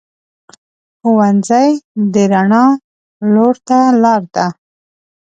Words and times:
ښوونځی 1.01 1.69
د 2.13 2.15
رڼا 2.31 2.65
لور 3.33 3.55
ته 3.67 3.79
لار 4.01 4.21
ده 4.35 4.47